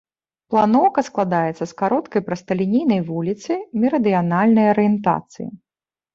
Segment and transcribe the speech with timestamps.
[0.53, 3.51] Планоўка складаецца з кароткай прасталінейнай вуліцы
[3.85, 5.47] мерыдыянальнай арыентацыі.